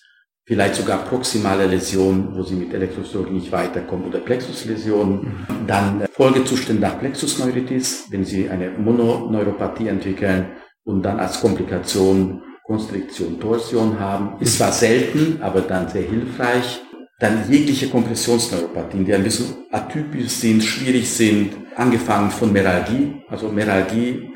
vielleicht 0.47 0.75
sogar 0.75 0.99
proximale 0.99 1.67
Läsionen, 1.67 2.33
wo 2.33 2.41
sie 2.41 2.55
mit 2.55 2.73
Elektrophysiologie 2.73 3.33
nicht 3.33 3.51
weiterkommen 3.51 4.07
oder 4.07 4.19
Plexusläsionen. 4.19 5.45
Dann 5.67 6.01
äh, 6.01 6.07
Folgezustände 6.07 6.81
nach 6.81 6.99
Plexusneuritis, 6.99 8.05
wenn 8.09 8.23
sie 8.23 8.49
eine 8.49 8.71
Mononeuropathie 8.71 9.89
entwickeln 9.89 10.53
und 10.85 11.03
dann 11.03 11.19
als 11.19 11.41
Komplikation 11.41 12.41
Konstriktion, 12.63 13.39
Torsion 13.39 13.97
haben. 13.97 14.41
Ist 14.41 14.57
zwar 14.57 14.73
selten, 14.73 15.41
aber 15.41 15.61
dann 15.61 15.87
sehr 15.87 16.01
hilfreich. 16.01 16.81
Dann 17.19 17.49
jegliche 17.49 17.87
Kompressionsneuropathien, 17.87 19.05
die 19.05 19.13
ein 19.13 19.23
bisschen 19.23 19.55
atypisch 19.71 20.27
sind, 20.27 20.61
schwierig 20.63 21.09
sind, 21.09 21.53
angefangen 21.75 22.29
von 22.29 22.51
Meralgie. 22.51 23.21
Also 23.29 23.49
Meralgie 23.49 24.29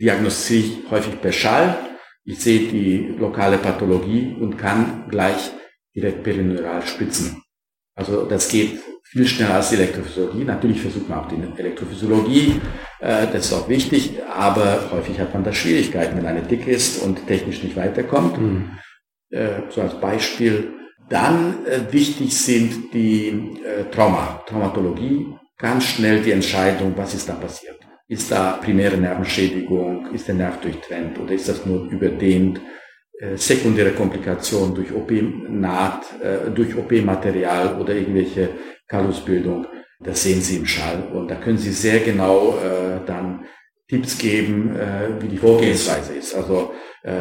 diagnostiziere 0.00 0.82
ich 0.84 0.90
häufig 0.90 1.20
per 1.20 1.32
Schall 1.32 1.87
ich 2.28 2.40
sehe 2.40 2.68
die 2.68 3.14
lokale 3.18 3.56
Pathologie 3.56 4.36
und 4.38 4.58
kann 4.58 5.04
gleich 5.08 5.50
direkt 5.96 6.22
perineural 6.22 6.86
spitzen. 6.86 7.42
Also 7.94 8.26
das 8.26 8.50
geht 8.50 8.80
viel 9.02 9.26
schneller 9.26 9.54
als 9.54 9.70
die 9.70 9.76
Elektrophysiologie. 9.76 10.44
Natürlich 10.44 10.82
versucht 10.82 11.08
man 11.08 11.20
auch 11.20 11.28
die 11.28 11.40
Elektrophysiologie, 11.56 12.60
äh, 13.00 13.26
das 13.32 13.46
ist 13.46 13.52
auch 13.54 13.68
wichtig, 13.70 14.18
aber 14.30 14.90
häufig 14.92 15.18
hat 15.18 15.32
man 15.32 15.42
da 15.42 15.54
Schwierigkeiten, 15.54 16.18
wenn 16.18 16.26
eine 16.26 16.42
dick 16.42 16.68
ist 16.68 17.02
und 17.02 17.26
technisch 17.26 17.62
nicht 17.62 17.76
weiterkommt. 17.76 18.38
Mhm. 18.38 18.78
Äh, 19.30 19.62
so 19.70 19.80
als 19.80 19.98
Beispiel. 19.98 20.74
Dann 21.08 21.64
äh, 21.64 21.90
wichtig 21.90 22.36
sind 22.36 22.92
die 22.92 23.56
Trauma, 23.90 24.42
Traumatologie, 24.46 25.34
ganz 25.56 25.84
schnell 25.84 26.20
die 26.20 26.32
Entscheidung, 26.32 26.92
was 26.94 27.14
ist 27.14 27.26
da 27.26 27.32
passiert. 27.32 27.87
Ist 28.08 28.30
da 28.32 28.52
primäre 28.52 28.96
Nervenschädigung, 28.96 30.14
ist 30.14 30.28
der 30.28 30.34
Nerv 30.34 30.60
durchtrennt 30.60 31.18
oder 31.18 31.34
ist 31.34 31.48
das 31.48 31.66
nur 31.66 31.90
überdehnt? 31.90 32.60
sekundäre 33.34 33.90
Komplikationen 33.90 34.76
durch 34.76 34.94
OP-Naht, 34.94 36.04
durch 36.54 36.76
OP-Material 36.76 37.80
oder 37.80 37.92
irgendwelche 37.92 38.50
Kalusbildung. 38.86 39.66
Das 40.00 40.22
sehen 40.22 40.40
Sie 40.40 40.56
im 40.56 40.66
Schall 40.66 41.08
und 41.12 41.28
da 41.28 41.34
können 41.34 41.58
Sie 41.58 41.72
sehr 41.72 42.00
genau 42.00 42.56
äh, 42.58 43.04
dann 43.04 43.44
Tipps 43.88 44.18
geben, 44.18 44.76
äh, 44.76 45.20
wie 45.20 45.28
die 45.28 45.38
Vorgehensweise 45.38 46.14
ist. 46.14 46.34
Also 46.34 46.72
äh, 47.02 47.12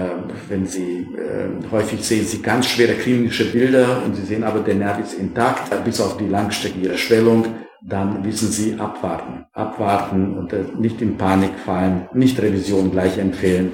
wenn 0.49 0.67
Sie 0.67 1.07
äh, 1.17 1.71
häufig 1.71 2.03
sehen 2.03 2.25
Sie 2.25 2.41
ganz 2.41 2.67
schwere 2.67 2.93
klinische 2.93 3.51
Bilder 3.51 4.03
und 4.05 4.15
Sie 4.15 4.23
sehen 4.23 4.43
aber 4.43 4.59
der 4.59 4.75
Nerv 4.75 4.99
ist 4.99 5.13
intakt 5.13 5.71
bis 5.83 5.99
auf 5.99 6.17
die 6.17 6.27
Langstrecke 6.27 6.79
Ihrer 6.79 6.97
Schwellung, 6.97 7.45
dann 7.81 8.23
wissen 8.23 8.49
Sie 8.49 8.79
abwarten, 8.79 9.45
abwarten 9.53 10.37
und 10.37 10.53
äh, 10.53 10.63
nicht 10.77 11.01
in 11.01 11.17
Panik 11.17 11.51
fallen, 11.65 12.07
nicht 12.13 12.41
Revision 12.41 12.91
gleich 12.91 13.17
empfehlen, 13.17 13.73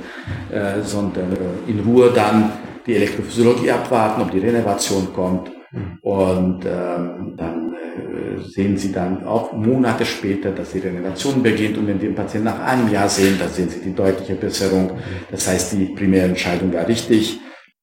äh, 0.51 0.81
sondern 0.81 1.31
äh, 1.33 1.71
in 1.71 1.79
Ruhe 1.79 2.11
dann 2.13 2.51
die 2.85 2.95
Elektrophysiologie 2.95 3.71
abwarten, 3.71 4.21
ob 4.21 4.31
die 4.31 4.39
Renovation 4.39 5.13
kommt 5.13 5.51
mhm. 5.71 5.99
und 6.01 6.65
ähm, 6.65 7.35
dann 7.37 7.73
sehen 8.49 8.77
Sie 8.77 8.91
dann 8.91 9.23
auch 9.23 9.53
Monate 9.53 10.05
später, 10.05 10.51
dass 10.51 10.71
die 10.71 10.79
Regeneration 10.79 11.41
beginnt. 11.43 11.77
Und 11.77 11.87
wenn 11.87 11.99
die 11.99 12.07
den 12.07 12.15
Patienten 12.15 12.45
nach 12.45 12.59
einem 12.59 12.89
Jahr 12.91 13.09
sehen, 13.09 13.37
dann 13.39 13.49
sehen 13.49 13.69
Sie 13.69 13.79
die 13.79 13.93
deutliche 13.93 14.35
Besserung. 14.35 14.99
Das 15.31 15.47
heißt, 15.47 15.73
die 15.73 15.85
primäre 15.85 16.25
Entscheidung 16.25 16.73
war 16.73 16.87
richtig. 16.87 17.39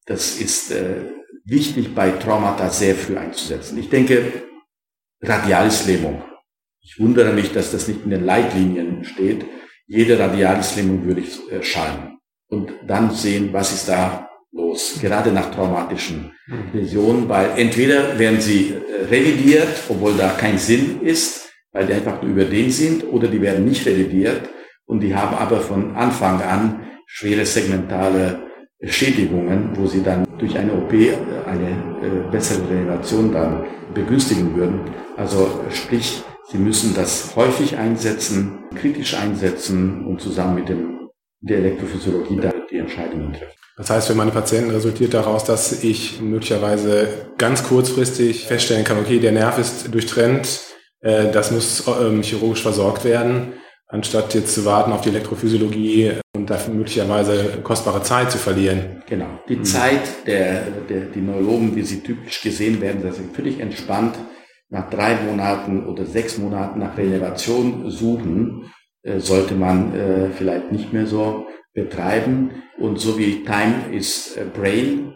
Das 0.07 0.41
ist 0.41 0.73
äh, 0.73 0.97
wichtig 1.45 1.95
bei 1.95 2.11
Traumata 2.11 2.69
sehr 2.71 2.95
früh 2.95 3.17
einzusetzen. 3.17 3.79
Ich 3.79 3.89
denke, 3.89 4.50
Radialislähmung. 5.23 6.23
Ich 6.83 6.99
wundere 6.99 7.33
mich, 7.33 7.53
dass 7.53 7.73
das 7.73 7.89
nicht 7.89 8.05
in 8.05 8.11
den 8.11 8.25
Leitlinien 8.25 9.05
steht. 9.05 9.45
Jede 9.87 10.19
Radialislähmung 10.19 11.05
würde 11.05 11.21
ich 11.21 11.39
äh, 11.51 11.63
schallen 11.63 12.19
und 12.49 12.73
dann 12.87 13.11
sehen, 13.11 13.51
was 13.53 13.73
ist 13.73 13.89
da 13.89 14.29
los, 14.53 14.99
gerade 15.01 15.31
nach 15.31 15.55
traumatischen 15.55 16.33
Läsionen, 16.73 17.29
weil 17.29 17.51
entweder 17.57 18.19
werden 18.19 18.41
sie 18.41 18.73
äh, 18.73 19.05
revidiert, 19.05 19.69
obwohl 19.89 20.15
da 20.15 20.31
kein 20.31 20.59
Sinn 20.59 21.01
ist, 21.03 21.49
weil 21.73 21.87
die 21.87 21.93
einfach 21.93 22.21
nur 22.21 22.31
überdehnt 22.33 22.73
sind, 22.73 23.05
oder 23.05 23.29
die 23.29 23.41
werden 23.41 23.65
nicht 23.65 23.87
revidiert 23.87 24.49
und 24.87 25.01
die 25.01 25.15
haben 25.15 25.37
aber 25.37 25.61
von 25.61 25.95
Anfang 25.95 26.43
an 26.43 26.87
schwere 27.07 27.45
segmentale 27.45 28.41
Schädigungen, 28.83 29.71
wo 29.75 29.87
sie 29.87 30.03
dann 30.03 30.27
durch 30.39 30.57
eine 30.57 30.73
OP 30.73 30.93
äh, 30.93 31.15
eine 31.47 31.71
äh, 32.03 32.31
bessere 32.31 32.69
Regeneration 32.69 33.33
dann 33.33 33.65
begünstigen 33.95 34.57
würden. 34.57 34.81
Also 35.17 35.49
sprich, 35.71 36.23
sie 36.51 36.59
müssen 36.59 36.95
das 36.95 37.35
häufig 37.37 37.77
einsetzen, 37.77 38.65
kritisch 38.75 39.15
einsetzen 39.15 40.07
und 40.07 40.21
zusammen 40.21 40.57
mit 40.57 40.69
dem 40.69 41.01
der 41.43 41.59
Elektrophysiologie 41.59 42.39
da 42.41 42.53
die 42.71 42.79
Entscheidungen 42.79 43.33
treffen. 43.33 43.55
Das 43.77 43.89
heißt, 43.89 44.09
für 44.09 44.15
meine 44.15 44.31
Patienten 44.31 44.71
resultiert 44.71 45.15
daraus, 45.15 45.45
dass 45.45 45.83
ich 45.83 46.21
möglicherweise 46.21 47.31
ganz 47.39 47.65
kurzfristig 47.65 48.45
feststellen 48.45 48.85
kann, 48.85 48.99
okay, 48.99 49.21
der 49.21 49.33
Nerv 49.33 49.59
ist 49.59 49.95
durchtrennt, 49.95 50.61
äh, 51.01 51.31
das 51.33 51.51
muss 51.51 51.85
ähm, 51.87 52.23
chirurgisch 52.23 52.61
versorgt 52.61 53.05
werden, 53.05 53.55
anstatt 53.91 54.35
jetzt 54.35 54.55
zu 54.55 54.65
warten 54.65 54.93
auf 54.93 55.01
die 55.01 55.11
Elektrophysiologie 55.11 56.13
und 56.35 56.49
dafür 56.49 56.75
möglicherweise 56.75 57.61
kostbare 57.63 58.03
Zeit 58.03 58.31
zu 58.31 58.39
verlieren. 58.39 59.03
Genau. 59.09 59.27
Die 59.49 59.57
mhm. 59.57 59.65
Zeit 59.65 60.27
der, 60.27 60.63
der, 60.89 61.01
die 61.07 61.21
Neurologen, 61.21 61.75
wie 61.77 61.83
sie 61.83 62.01
typisch 62.01 62.41
gesehen 62.41 62.81
werden, 62.81 63.03
dass 63.03 63.17
sie 63.17 63.25
völlig 63.33 63.61
entspannt 63.61 64.17
nach 64.69 64.89
drei 64.89 65.17
Monaten 65.17 65.87
oder 65.87 66.07
sechs 66.07 66.39
Monaten 66.39 66.79
nach 66.79 66.97
Renovation 66.97 67.91
suchen, 67.91 68.73
äh, 69.03 69.19
sollte 69.19 69.55
man 69.55 69.95
äh, 69.95 70.31
vielleicht 70.31 70.71
nicht 70.71 70.93
mehr 70.93 71.07
so 71.07 71.47
betreiben. 71.75 72.63
Und 72.79 73.01
so 73.01 73.19
wie 73.19 73.45
Time 73.45 73.93
is 73.93 74.39
Brain, 74.55 75.13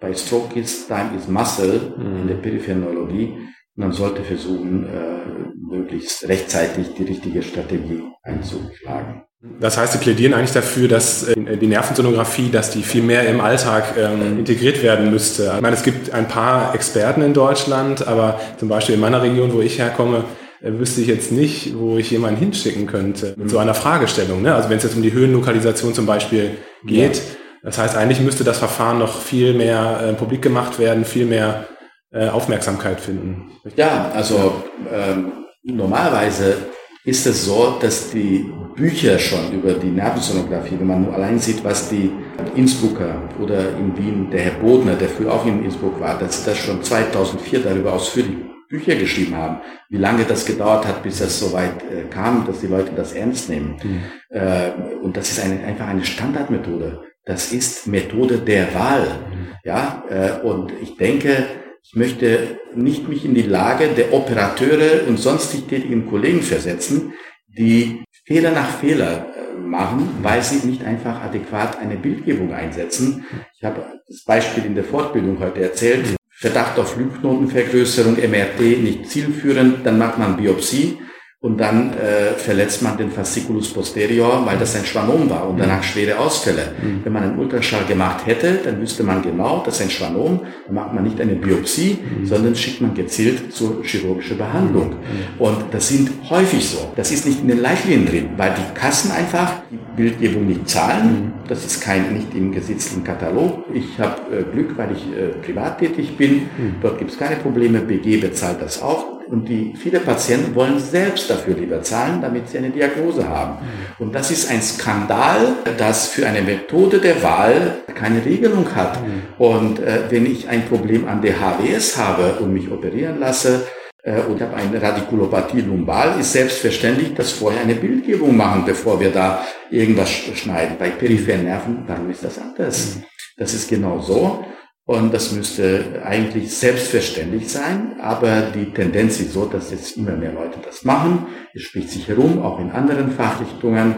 bei 0.00 0.14
Stroke 0.14 0.58
ist 0.58 0.88
Time 0.88 1.10
is 1.16 1.28
Muscle 1.28 1.94
mhm. 1.96 2.22
in 2.22 2.28
der 2.28 2.36
peripheren 2.36 2.80
Neurologie. 2.80 3.36
Man 3.76 3.92
sollte 3.92 4.22
versuchen, 4.22 4.86
äh, 4.86 5.70
möglichst 5.70 6.26
rechtzeitig 6.26 6.94
die 6.98 7.04
richtige 7.04 7.42
Strategie 7.42 8.02
einzuschlagen. 8.22 9.22
Das 9.60 9.76
heißt, 9.76 9.92
Sie 9.92 9.98
plädieren 9.98 10.32
eigentlich 10.32 10.52
dafür, 10.52 10.88
dass 10.88 11.24
äh, 11.24 11.56
die 11.58 11.66
Nervensonographie, 11.66 12.50
dass 12.50 12.70
die 12.70 12.82
viel 12.82 13.02
mehr 13.02 13.28
im 13.28 13.42
Alltag 13.42 13.94
ähm, 13.98 14.38
integriert 14.38 14.82
werden 14.82 15.10
müsste. 15.10 15.52
Ich 15.54 15.60
meine, 15.60 15.76
es 15.76 15.82
gibt 15.82 16.12
ein 16.14 16.26
paar 16.26 16.74
Experten 16.74 17.20
in 17.20 17.34
Deutschland, 17.34 18.06
aber 18.08 18.40
zum 18.56 18.70
Beispiel 18.70 18.94
in 18.94 19.00
meiner 19.00 19.22
Region, 19.22 19.52
wo 19.52 19.60
ich 19.60 19.78
herkomme, 19.78 20.24
äh, 20.62 20.72
wüsste 20.72 21.02
ich 21.02 21.08
jetzt 21.08 21.30
nicht, 21.30 21.76
wo 21.76 21.98
ich 21.98 22.10
jemanden 22.10 22.40
hinschicken 22.40 22.86
könnte 22.86 23.34
mit 23.36 23.50
so 23.50 23.58
einer 23.58 23.74
Fragestellung. 23.74 24.40
Ne? 24.40 24.54
Also 24.54 24.70
wenn 24.70 24.78
es 24.78 24.84
jetzt 24.84 24.96
um 24.96 25.02
die 25.02 25.12
Höhenlokalisation 25.12 25.92
zum 25.92 26.06
Beispiel 26.06 26.52
geht, 26.84 27.16
ja. 27.16 27.22
das 27.62 27.76
heißt 27.76 27.94
eigentlich 27.94 28.20
müsste 28.20 28.42
das 28.42 28.58
Verfahren 28.58 28.98
noch 28.98 29.20
viel 29.20 29.52
mehr 29.52 30.00
äh, 30.02 30.12
publik 30.14 30.40
gemacht 30.40 30.78
werden, 30.78 31.04
viel 31.04 31.26
mehr 31.26 31.66
äh, 32.12 32.28
Aufmerksamkeit 32.28 33.00
finden. 33.00 33.50
Ja, 33.76 34.10
also 34.14 34.62
ähm, 34.92 35.32
normalerweise 35.62 36.56
ist 37.04 37.26
es 37.26 37.44
so, 37.44 37.76
dass 37.80 38.10
die 38.10 38.50
Bücher 38.74 39.18
schon 39.18 39.52
über 39.52 39.72
die 39.74 39.90
Nervensonographie, 39.90 40.78
wenn 40.78 40.86
man 40.86 41.04
nur 41.04 41.14
allein 41.14 41.38
sieht, 41.38 41.64
was 41.64 41.88
die 41.88 42.10
Innsbrucker 42.54 43.22
oder 43.40 43.70
in 43.70 43.96
Wien, 43.96 44.30
der 44.30 44.40
Herr 44.40 44.60
Bodner, 44.60 44.94
der 44.94 45.08
früher 45.08 45.32
auch 45.32 45.46
in 45.46 45.64
Innsbruck 45.64 46.00
war, 46.00 46.18
dass 46.18 46.44
das 46.44 46.58
schon 46.58 46.82
2004 46.82 47.60
darüber 47.60 47.94
ausführlich 47.94 48.36
Bücher 48.68 48.96
geschrieben 48.96 49.36
haben, 49.36 49.60
wie 49.88 49.96
lange 49.96 50.24
das 50.24 50.44
gedauert 50.44 50.86
hat, 50.86 51.02
bis 51.02 51.20
es 51.20 51.38
so 51.38 51.52
weit 51.52 51.82
äh, 51.90 52.04
kam, 52.10 52.44
dass 52.46 52.60
die 52.60 52.66
Leute 52.66 52.90
das 52.96 53.12
ernst 53.12 53.48
nehmen. 53.48 53.76
Mhm. 53.82 54.00
Äh, 54.30 54.70
und 55.02 55.16
das 55.16 55.30
ist 55.30 55.44
eine, 55.44 55.62
einfach 55.64 55.86
eine 55.86 56.04
Standardmethode. 56.04 57.02
Das 57.24 57.52
ist 57.52 57.86
Methode 57.86 58.38
der 58.38 58.74
Wahl. 58.74 59.06
Mhm. 59.30 59.46
Ja, 59.64 60.02
äh, 60.08 60.44
und 60.44 60.72
ich 60.82 60.96
denke, 60.96 61.46
ich 61.88 61.94
möchte 61.94 62.58
nicht 62.74 63.08
mich 63.08 63.24
in 63.24 63.34
die 63.34 63.42
Lage 63.42 63.88
der 63.96 64.12
Operateure 64.12 65.06
und 65.06 65.18
sonstig 65.18 65.68
tätigen 65.68 66.06
Kollegen 66.06 66.42
versetzen, 66.42 67.12
die 67.46 68.02
Fehler 68.24 68.50
nach 68.50 68.78
Fehler 68.80 69.26
äh, 69.36 69.56
machen, 69.56 70.08
weil 70.20 70.42
sie 70.42 70.66
nicht 70.66 70.82
einfach 70.82 71.22
adäquat 71.22 71.78
eine 71.78 71.96
Bildgebung 71.96 72.52
einsetzen. 72.52 73.24
Ich 73.56 73.64
habe 73.64 73.84
das 74.08 74.24
Beispiel 74.24 74.64
in 74.64 74.74
der 74.74 74.82
Fortbildung 74.82 75.38
heute 75.38 75.62
erzählt. 75.62 76.16
Verdacht 76.28 76.76
auf 76.78 76.96
Lymphknotenvergrößerung, 76.96 78.16
MRT 78.16 78.82
nicht 78.82 79.08
zielführend, 79.08 79.86
dann 79.86 79.96
macht 79.96 80.18
man 80.18 80.36
Biopsie 80.36 80.98
und 81.46 81.58
dann 81.58 81.92
äh, 81.92 82.32
verletzt 82.36 82.82
man 82.82 82.96
den 82.96 83.12
Fasciculus 83.12 83.72
posterior, 83.72 84.44
weil 84.44 84.58
das 84.58 84.74
ein 84.74 84.84
Schwannom 84.84 85.30
war 85.30 85.48
und 85.48 85.60
danach 85.60 85.80
schwere 85.80 86.18
Ausfälle. 86.18 86.72
Mhm. 86.82 87.04
Wenn 87.04 87.12
man 87.12 87.22
einen 87.22 87.38
Ultraschall 87.38 87.84
gemacht 87.84 88.26
hätte, 88.26 88.58
dann 88.64 88.80
wüsste 88.80 89.04
man 89.04 89.22
genau, 89.22 89.62
das 89.64 89.76
ist 89.76 89.82
ein 89.82 89.90
Schwannom, 89.90 90.40
dann 90.66 90.74
macht 90.74 90.92
man 90.92 91.04
nicht 91.04 91.20
eine 91.20 91.36
Biopsie, 91.36 91.98
mhm. 91.98 92.26
sondern 92.26 92.56
schickt 92.56 92.80
man 92.80 92.94
gezielt 92.94 93.52
zur 93.52 93.84
chirurgischen 93.84 94.38
Behandlung. 94.38 94.88
Mhm. 94.88 94.96
Und 95.38 95.58
das 95.70 95.86
sind 95.86 96.10
häufig 96.28 96.68
so. 96.68 96.92
Das 96.96 97.12
ist 97.12 97.24
nicht 97.24 97.40
in 97.42 97.46
den 97.46 97.60
Leitlinien 97.60 98.06
drin, 98.06 98.30
weil 98.36 98.52
die 98.52 98.74
Kassen 98.74 99.12
einfach 99.12 99.52
die 99.70 99.78
Bildgebung 99.96 100.48
nicht 100.48 100.68
zahlen. 100.68 101.06
Mhm. 101.06 101.32
Das 101.46 101.64
ist 101.64 101.80
kein 101.80 102.12
nicht 102.12 102.34
im 102.34 102.50
gesetzlichen 102.50 103.04
Katalog. 103.04 103.66
Ich 103.72 104.00
habe 104.00 104.16
äh, 104.36 104.42
Glück, 104.52 104.76
weil 104.76 104.90
ich 104.96 105.06
äh, 105.12 105.28
privat 105.44 105.78
tätig 105.78 106.16
bin. 106.16 106.32
Mhm. 106.58 106.74
Dort 106.82 106.98
gibt 106.98 107.12
es 107.12 107.16
keine 107.16 107.36
Probleme. 107.36 107.78
BG 107.78 108.16
bezahlt 108.16 108.60
das 108.60 108.82
auch 108.82 109.15
und 109.28 109.48
die, 109.48 109.74
viele 109.76 110.00
Patienten 110.00 110.54
wollen 110.54 110.78
selbst 110.78 111.28
dafür 111.28 111.54
lieber 111.54 111.82
zahlen, 111.82 112.20
damit 112.20 112.48
sie 112.48 112.58
eine 112.58 112.70
Diagnose 112.70 113.28
haben. 113.28 113.58
Und 113.98 114.14
das 114.14 114.30
ist 114.30 114.50
ein 114.50 114.62
Skandal, 114.62 115.54
das 115.78 116.08
für 116.08 116.26
eine 116.26 116.42
Methode 116.42 116.98
der 117.00 117.22
Wahl 117.22 117.78
keine 117.94 118.24
Regelung 118.24 118.74
hat. 118.74 118.98
Und 119.38 119.80
äh, 119.80 120.02
wenn 120.10 120.26
ich 120.26 120.48
ein 120.48 120.66
Problem 120.66 121.08
an 121.08 121.22
der 121.22 121.34
HWS 121.40 121.96
habe 121.96 122.34
und 122.40 122.52
mich 122.52 122.70
operieren 122.70 123.18
lasse, 123.18 123.66
äh, 124.06 124.20
und 124.20 124.40
habe 124.40 124.54
eine 124.54 124.80
Radikulopathie 124.80 125.62
lumbal, 125.62 126.20
ist 126.20 126.32
selbstverständlich, 126.32 127.14
dass 127.14 127.32
vorher 127.32 127.62
eine 127.62 127.74
Bildgebung 127.74 128.36
machen, 128.36 128.64
bevor 128.64 129.00
wir 129.00 129.10
da 129.10 129.44
irgendwas 129.68 130.10
schneiden. 130.10 130.76
Bei 130.78 130.90
peripheren 130.90 131.44
Nerven, 131.44 131.84
dann 131.88 132.08
ist 132.08 132.22
das 132.22 132.38
anders. 132.38 132.98
Das 133.36 133.52
ist 133.52 133.68
genau 133.68 133.98
so. 133.98 134.44
Und 134.86 135.12
das 135.12 135.32
müsste 135.32 136.02
eigentlich 136.04 136.54
selbstverständlich 136.54 137.48
sein, 137.48 137.96
aber 138.00 138.42
die 138.54 138.72
Tendenz 138.72 139.18
ist 139.18 139.32
so, 139.32 139.46
dass 139.46 139.72
jetzt 139.72 139.96
immer 139.96 140.12
mehr 140.12 140.32
Leute 140.32 140.60
das 140.64 140.84
machen. 140.84 141.26
Es 141.52 141.62
spricht 141.62 141.90
sich 141.90 142.06
herum, 142.06 142.40
auch 142.40 142.60
in 142.60 142.70
anderen 142.70 143.10
Fachrichtungen. 143.10 143.96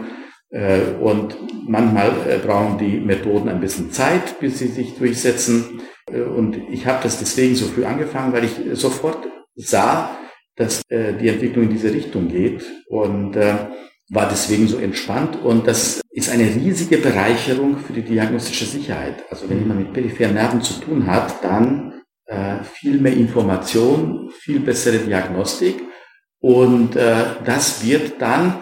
Äh, 0.51 0.95
und 0.99 1.37
manchmal 1.67 2.11
äh, 2.27 2.39
brauchen 2.39 2.79
die 2.79 2.99
Methoden 2.99 3.49
ein 3.49 3.59
bisschen 3.59 3.91
Zeit, 3.91 4.39
bis 4.39 4.57
sie 4.57 4.69
sich 4.69 4.97
durchsetzen. 4.97 5.81
Äh, 6.11 6.21
und 6.21 6.57
ich 6.71 6.87
habe 6.87 7.03
das 7.03 7.19
deswegen 7.19 7.53
so 7.53 7.67
früh 7.67 7.85
angefangen, 7.85 8.33
weil 8.33 8.45
ich 8.45 8.55
sofort 8.73 9.27
sah, 9.55 10.17
dass 10.55 10.81
die 10.89 11.29
Entwicklung 11.29 11.65
in 11.65 11.69
diese 11.69 11.93
Richtung 11.93 12.27
geht 12.27 12.65
und 12.89 13.37
war 14.09 14.27
deswegen 14.27 14.67
so 14.67 14.77
entspannt 14.77 15.35
und 15.43 15.67
das 15.67 16.01
ist 16.09 16.29
eine 16.29 16.45
riesige 16.45 16.97
Bereicherung 16.97 17.77
für 17.77 17.93
die 17.93 18.01
diagnostische 18.01 18.65
Sicherheit. 18.65 19.23
Also 19.29 19.49
wenn 19.49 19.59
jemand 19.59 19.79
mit 19.79 19.93
peripheren 19.93 20.33
Nerven 20.33 20.61
zu 20.61 20.73
tun 20.81 21.05
hat, 21.05 21.43
dann 21.43 22.01
äh, 22.25 22.63
viel 22.63 22.99
mehr 22.99 23.13
Information, 23.13 24.31
viel 24.31 24.59
bessere 24.59 24.97
Diagnostik 24.99 25.75
und 26.39 26.95
äh, 26.95 27.25
das 27.45 27.85
wird 27.85 28.21
dann 28.21 28.55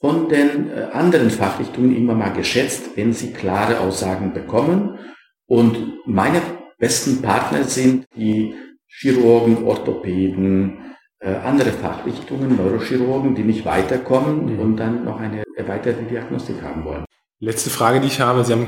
von 0.00 0.28
den 0.28 0.70
äh, 0.70 0.88
anderen 0.92 1.30
Fachrichtungen 1.30 1.96
immer 1.96 2.14
mal 2.14 2.32
geschätzt, 2.32 2.90
wenn 2.96 3.12
sie 3.12 3.32
klare 3.32 3.80
Aussagen 3.80 4.32
bekommen. 4.32 4.98
Und 5.46 6.06
meine 6.06 6.42
besten 6.78 7.22
Partner 7.22 7.64
sind 7.64 8.06
die 8.16 8.54
Chirurgen, 8.86 9.64
Orthopäden, 9.64 10.91
andere 11.28 11.70
Fachrichtungen, 11.70 12.56
Neurochirurgen, 12.56 13.34
die 13.34 13.44
nicht 13.44 13.64
weiterkommen 13.64 14.54
mhm. 14.54 14.60
und 14.60 14.76
dann 14.76 15.04
noch 15.04 15.20
eine 15.20 15.44
erweiterte 15.56 16.02
Diagnostik 16.02 16.62
haben 16.62 16.84
wollen. 16.84 17.04
Letzte 17.40 17.70
Frage, 17.70 18.00
die 18.00 18.08
ich 18.08 18.20
habe, 18.20 18.44
Sie 18.44 18.52
haben 18.52 18.66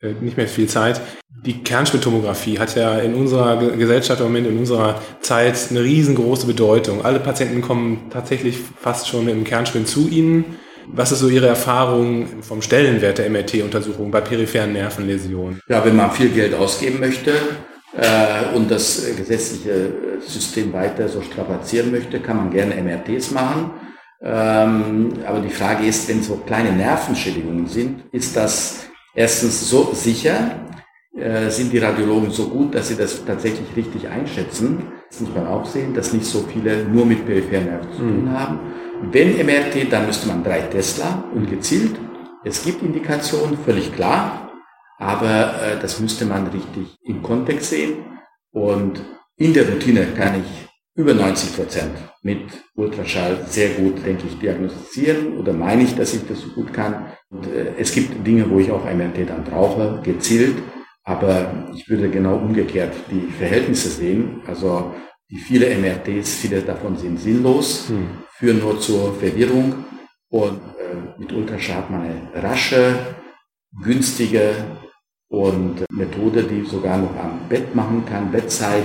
äh, 0.00 0.12
nicht 0.20 0.36
mehr 0.36 0.48
viel 0.48 0.68
Zeit. 0.68 1.00
Die 1.44 1.62
Kernspintomographie 1.62 2.58
hat 2.58 2.74
ja 2.76 2.98
in 2.98 3.14
unserer 3.14 3.56
Gesellschaft 3.76 4.20
im 4.20 4.26
Moment, 4.26 4.46
in 4.46 4.58
unserer 4.58 5.00
Zeit 5.20 5.68
eine 5.70 5.82
riesengroße 5.82 6.46
Bedeutung. 6.46 7.04
Alle 7.04 7.20
Patienten 7.20 7.60
kommen 7.60 8.10
tatsächlich 8.10 8.58
fast 8.58 9.08
schon 9.08 9.28
im 9.28 9.44
Kernspin 9.44 9.86
zu 9.86 10.08
Ihnen. 10.08 10.56
Was 10.88 11.12
ist 11.12 11.20
so 11.20 11.28
Ihre 11.28 11.46
Erfahrung 11.46 12.42
vom 12.42 12.62
Stellenwert 12.62 13.18
der 13.18 13.28
MRT-Untersuchung 13.30 14.10
bei 14.10 14.20
peripheren 14.20 14.72
Nervenläsionen? 14.72 15.60
Ja, 15.68 15.84
wenn 15.84 15.96
man 15.96 16.10
viel 16.10 16.30
Geld 16.30 16.54
ausgeben 16.54 17.00
möchte, 17.00 17.30
äh, 17.30 17.34
und 18.54 18.70
das 18.70 19.06
gesetzliche 19.16 20.20
System 20.20 20.72
weiter 20.72 21.08
so 21.08 21.22
strapazieren 21.22 21.90
möchte, 21.90 22.20
kann 22.20 22.36
man 22.36 22.50
gerne 22.50 22.74
MRTs 22.74 23.30
machen. 23.30 23.70
Ähm, 24.22 25.12
aber 25.26 25.40
die 25.40 25.50
Frage 25.50 25.86
ist, 25.86 26.08
wenn 26.08 26.22
so 26.22 26.36
kleine 26.36 26.72
Nervenschädigungen 26.72 27.66
sind, 27.66 28.04
ist 28.12 28.36
das 28.36 28.86
erstens 29.14 29.68
so 29.68 29.90
sicher, 29.92 30.66
äh, 31.16 31.50
sind 31.50 31.72
die 31.72 31.78
Radiologen 31.78 32.30
so 32.30 32.48
gut, 32.48 32.74
dass 32.74 32.88
sie 32.88 32.96
das 32.96 33.24
tatsächlich 33.24 33.74
richtig 33.76 34.08
einschätzen. 34.08 34.92
Das 35.10 35.20
muss 35.20 35.34
man 35.34 35.46
auch 35.46 35.64
sehen, 35.64 35.94
dass 35.94 36.12
nicht 36.12 36.26
so 36.26 36.44
viele 36.52 36.84
nur 36.84 37.06
mit 37.06 37.24
peripheren 37.24 37.66
Nerven 37.66 37.92
zu 37.92 37.98
tun 37.98 38.24
mhm. 38.24 38.38
haben. 38.38 38.58
Wenn 39.12 39.36
MRT, 39.36 39.90
dann 39.90 40.06
müsste 40.06 40.28
man 40.28 40.42
drei 40.42 40.60
Tesla 40.60 41.24
und 41.34 41.48
gezielt. 41.48 41.96
Es 42.44 42.64
gibt 42.64 42.82
Indikationen, 42.82 43.58
völlig 43.58 43.94
klar. 43.94 44.45
Aber 44.98 45.62
äh, 45.62 45.78
das 45.80 46.00
müsste 46.00 46.24
man 46.24 46.46
richtig 46.48 46.96
im 47.02 47.22
Kontext 47.22 47.70
sehen. 47.70 48.04
Und 48.52 49.04
in 49.36 49.52
der 49.52 49.68
Routine 49.68 50.06
kann 50.16 50.40
ich 50.40 50.66
über 50.96 51.12
90 51.12 51.56
Prozent 51.56 51.92
mit 52.22 52.40
Ultraschall 52.74 53.44
sehr 53.46 53.70
gut, 53.70 54.04
denke 54.04 54.26
ich, 54.26 54.38
diagnostizieren 54.38 55.36
oder 55.36 55.52
meine 55.52 55.82
ich, 55.82 55.94
dass 55.94 56.14
ich 56.14 56.26
das 56.26 56.40
so 56.40 56.48
gut 56.48 56.72
kann. 56.72 57.06
Und, 57.28 57.46
äh, 57.46 57.74
es 57.78 57.92
gibt 57.92 58.26
Dinge, 58.26 58.48
wo 58.50 58.58
ich 58.58 58.70
auch 58.70 58.84
MRT 58.84 59.28
dann 59.28 59.44
brauche, 59.44 60.00
gezielt, 60.02 60.56
aber 61.04 61.68
ich 61.74 61.88
würde 61.88 62.08
genau 62.08 62.36
umgekehrt 62.36 62.94
die 63.10 63.30
Verhältnisse 63.32 63.90
sehen. 63.90 64.42
Also 64.46 64.94
die 65.30 65.36
viele 65.36 65.68
MRTs, 65.76 66.36
viele 66.36 66.62
davon 66.62 66.96
sind 66.96 67.20
sinnlos, 67.20 67.88
hm. 67.88 68.08
führen 68.38 68.60
nur 68.60 68.80
zur 68.80 69.14
Verwirrung 69.14 69.84
und 70.30 70.60
äh, 70.78 71.20
mit 71.20 71.32
Ultraschall 71.32 71.76
hat 71.76 71.90
man 71.90 72.02
eine 72.02 72.42
rasche, 72.42 72.98
günstige 73.82 74.54
und 75.28 75.84
Methode, 75.90 76.44
die 76.44 76.64
sogar 76.64 76.98
noch 76.98 77.14
am 77.16 77.48
Bett 77.48 77.74
machen 77.74 78.04
kann, 78.06 78.30
Bettzeit 78.30 78.84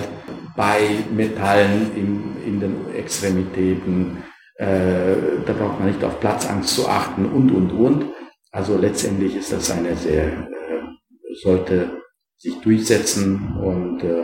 bei 0.56 0.80
Metallen 1.14 1.92
in, 1.96 2.36
in 2.46 2.60
den 2.60 2.96
Extremitäten. 2.96 4.24
Äh, 4.56 5.16
da 5.46 5.54
braucht 5.54 5.80
man 5.80 5.88
nicht 5.88 6.04
auf 6.04 6.20
Platzangst 6.20 6.76
zu 6.76 6.88
achten 6.88 7.26
und, 7.26 7.52
und, 7.52 7.72
und. 7.72 8.06
Also 8.52 8.78
letztendlich 8.78 9.36
ist 9.36 9.52
das 9.52 9.72
eine 9.72 9.96
sehr, 9.96 10.26
äh, 10.28 11.36
sollte 11.42 12.02
sich 12.38 12.56
durchsetzen 12.62 13.56
und 13.58 14.04
äh, 14.04 14.24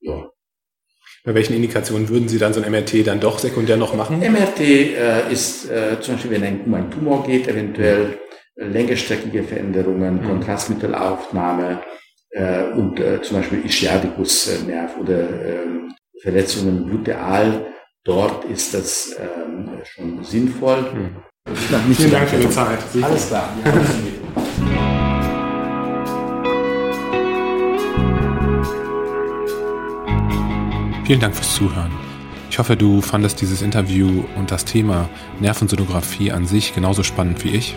ja. 0.00 0.30
Bei 1.24 1.34
welchen 1.34 1.54
Indikationen 1.54 2.08
würden 2.08 2.28
Sie 2.28 2.38
dann 2.38 2.52
so 2.52 2.62
ein 2.62 2.70
MRT 2.70 3.06
dann 3.06 3.18
doch 3.18 3.40
sekundär 3.40 3.76
noch 3.76 3.94
machen? 3.94 4.20
MRT 4.20 4.60
äh, 4.60 5.32
ist 5.32 5.68
äh, 5.68 6.00
zum 6.00 6.14
Beispiel, 6.14 6.30
wenn 6.30 6.60
es 6.60 6.66
um 6.66 6.74
einen 6.74 6.90
Tumor 6.90 7.26
geht, 7.26 7.48
eventuell 7.48 8.18
längerstreckige 8.56 9.44
Veränderungen, 9.44 10.22
mhm. 10.22 10.24
Kontrastmittelaufnahme 10.24 11.80
äh, 12.30 12.64
und 12.72 12.98
äh, 12.98 13.22
zum 13.22 13.38
Beispiel 13.38 13.64
Ischiadicus-Nerv 13.64 14.98
oder 14.98 15.20
äh, 15.20 15.66
Verletzungen 16.22 16.86
gluteal. 16.86 17.66
Dort 18.04 18.44
ist 18.44 18.72
das 18.74 19.16
ähm, 19.18 19.68
schon 19.84 20.24
sinnvoll. 20.24 20.82
Mhm. 20.82 21.16
Vielen 21.94 22.10
Dank 22.10 22.28
für 22.28 22.38
die 22.38 22.50
Zeit. 22.50 22.78
Alles 23.02 23.28
klar. 23.28 23.48
Vielen 31.04 31.20
Dank 31.20 31.36
fürs 31.36 31.54
Zuhören. 31.54 31.92
Ich 32.50 32.58
hoffe, 32.58 32.76
du 32.76 33.00
fandest 33.00 33.40
dieses 33.40 33.62
Interview 33.62 34.24
und 34.36 34.50
das 34.50 34.64
Thema 34.64 35.08
Nervensonographie 35.38 36.32
an 36.32 36.46
sich 36.46 36.74
genauso 36.74 37.04
spannend 37.04 37.44
wie 37.44 37.50
ich. 37.50 37.76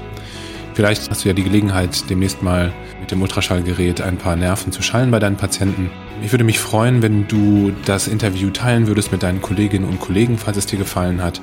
Vielleicht 0.80 1.10
hast 1.10 1.26
du 1.26 1.28
ja 1.28 1.34
die 1.34 1.44
Gelegenheit, 1.44 2.10
demnächst 2.10 2.42
mal 2.42 2.72
mit 3.02 3.12
dem 3.12 3.22
Ultraschallgerät 3.22 4.00
ein 4.00 4.15
paar 4.15 4.38
Nerven 4.38 4.72
zu 4.72 4.82
schallen 4.82 5.12
bei 5.12 5.20
deinen 5.20 5.36
Patienten. 5.36 5.92
Ich 6.24 6.32
würde 6.32 6.46
mich 6.46 6.58
freuen, 6.58 7.02
wenn 7.02 7.28
du 7.28 7.74
das 7.84 8.08
Interview 8.08 8.50
teilen 8.50 8.88
würdest 8.88 9.12
mit 9.12 9.22
deinen 9.22 9.42
Kolleginnen 9.42 9.84
und 9.84 10.00
Kollegen, 10.00 10.38
falls 10.38 10.56
es 10.56 10.68
dir 10.68 10.80
gefallen 10.80 11.22
hat. 11.22 11.42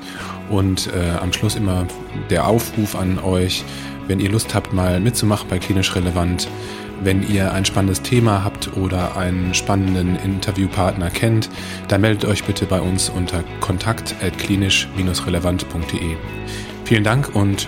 Und 0.49 0.87
äh, 0.87 1.11
am 1.21 1.33
Schluss 1.33 1.55
immer 1.55 1.85
der 2.31 2.47
Aufruf 2.47 2.95
an 2.95 3.19
euch, 3.19 3.63
wenn 4.07 4.19
ihr 4.19 4.31
Lust 4.31 4.55
habt, 4.55 4.73
mal 4.73 4.99
mitzumachen 4.99 5.47
bei 5.47 5.59
Klinisch 5.59 5.95
Relevant, 5.95 6.47
wenn 7.03 7.21
ihr 7.29 7.53
ein 7.53 7.63
spannendes 7.63 8.01
Thema 8.01 8.43
habt 8.43 8.75
oder 8.75 9.17
einen 9.17 9.53
spannenden 9.53 10.15
Interviewpartner 10.15 11.11
kennt, 11.11 11.51
dann 11.89 12.01
meldet 12.01 12.27
euch 12.27 12.43
bitte 12.43 12.65
bei 12.65 12.81
uns 12.81 13.09
unter 13.09 13.43
kontakt.klinisch-relevant.de. 13.59 16.15
Vielen 16.85 17.03
Dank 17.03 17.35
und 17.35 17.67